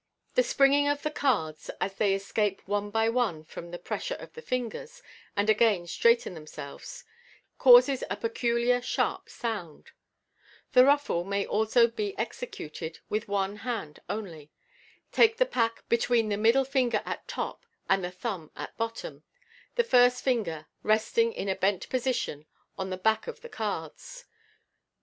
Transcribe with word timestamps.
The 0.33 0.41
springing 0.41 0.87
of 0.87 1.03
the 1.03 1.11
cards 1.11 1.69
as 1.79 1.93
they 1.93 2.15
escape 2.15 2.67
one 2.67 2.89
by 2.89 3.07
one 3.07 3.43
from 3.45 3.69
the 3.69 3.77
pressure 3.77 4.15
of 4.15 4.33
the 4.33 4.41
fingers, 4.41 5.03
and 5.35 5.47
again 5.47 5.85
straighten 5.85 6.33
themselves, 6.33 7.03
causes 7.59 8.03
a 8.09 8.17
peculiar 8.17 8.81
sharp 8.81 9.29
sound. 9.29 9.91
The 10.71 10.85
ruffle 10.85 11.23
may 11.23 11.45
also 11.45 11.85
be 11.85 12.17
executed 12.17 12.97
with 13.09 13.27
one 13.27 13.57
hand 13.57 13.99
only. 14.09 14.49
Take 15.11 15.37
the 15.37 15.45
pack 15.45 15.87
between 15.87 16.29
the 16.29 16.35
middle 16.37 16.65
finger 16.65 17.03
at 17.05 17.27
top 17.27 17.67
and 17.87 18.03
the 18.03 18.09
thumb 18.09 18.49
at 18.55 18.75
bottom, 18.77 19.21
the 19.75 19.83
first 19.83 20.23
finger 20.23 20.65
resting 20.81 21.31
in 21.31 21.47
a 21.47 21.55
bent 21.55 21.87
position 21.89 22.47
on 22.75 22.89
the 22.89 22.97
back 22.97 23.27
of 23.27 23.41
the 23.41 23.49
cards. 23.49 24.25